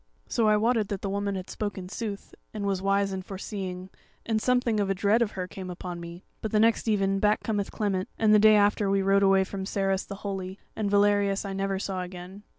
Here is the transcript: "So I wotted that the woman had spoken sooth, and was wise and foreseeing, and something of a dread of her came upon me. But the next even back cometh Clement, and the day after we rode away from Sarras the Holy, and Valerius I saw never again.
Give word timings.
"So 0.27 0.47
I 0.47 0.57
wotted 0.57 0.87
that 0.87 1.03
the 1.03 1.11
woman 1.11 1.35
had 1.35 1.47
spoken 1.47 1.87
sooth, 1.87 2.33
and 2.55 2.65
was 2.65 2.81
wise 2.81 3.11
and 3.11 3.23
foreseeing, 3.23 3.91
and 4.25 4.41
something 4.41 4.79
of 4.79 4.89
a 4.89 4.95
dread 4.95 5.21
of 5.21 5.33
her 5.33 5.47
came 5.47 5.69
upon 5.69 5.99
me. 5.99 6.23
But 6.41 6.49
the 6.51 6.59
next 6.59 6.87
even 6.87 7.19
back 7.19 7.43
cometh 7.43 7.69
Clement, 7.69 8.09
and 8.17 8.33
the 8.33 8.39
day 8.39 8.55
after 8.55 8.89
we 8.89 9.03
rode 9.03 9.21
away 9.21 9.43
from 9.43 9.63
Sarras 9.63 10.03
the 10.05 10.15
Holy, 10.25 10.57
and 10.75 10.89
Valerius 10.89 11.45
I 11.45 11.49
saw 11.51 11.53
never 11.53 11.77
again. 12.03 12.41